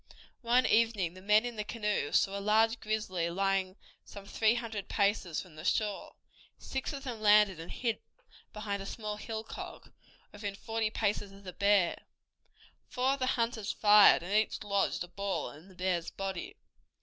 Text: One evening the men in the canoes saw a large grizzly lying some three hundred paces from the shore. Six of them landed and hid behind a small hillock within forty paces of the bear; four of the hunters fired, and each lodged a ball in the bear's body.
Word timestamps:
One 0.41 0.65
evening 0.65 1.13
the 1.13 1.21
men 1.21 1.45
in 1.45 1.57
the 1.57 1.63
canoes 1.63 2.17
saw 2.17 2.35
a 2.35 2.41
large 2.41 2.79
grizzly 2.79 3.29
lying 3.29 3.75
some 4.03 4.25
three 4.25 4.55
hundred 4.55 4.89
paces 4.89 5.39
from 5.39 5.55
the 5.55 5.63
shore. 5.63 6.15
Six 6.57 6.91
of 6.91 7.03
them 7.03 7.21
landed 7.21 7.59
and 7.59 7.71
hid 7.71 7.99
behind 8.51 8.81
a 8.81 8.87
small 8.87 9.17
hillock 9.17 9.93
within 10.31 10.55
forty 10.55 10.89
paces 10.89 11.31
of 11.31 11.43
the 11.43 11.53
bear; 11.53 11.97
four 12.87 13.09
of 13.09 13.19
the 13.19 13.27
hunters 13.37 13.71
fired, 13.71 14.23
and 14.23 14.33
each 14.33 14.63
lodged 14.63 15.03
a 15.03 15.07
ball 15.07 15.51
in 15.51 15.67
the 15.67 15.75
bear's 15.75 16.09
body. 16.09 16.55